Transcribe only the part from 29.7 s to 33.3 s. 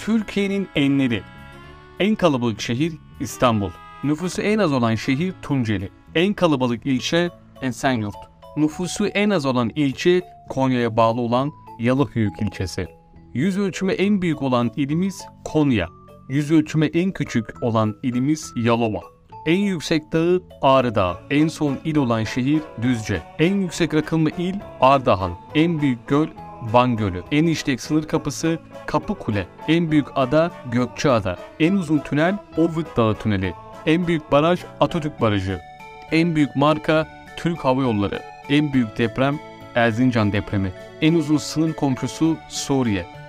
büyük ada Gökçeada. En uzun tünel Ovut Dağı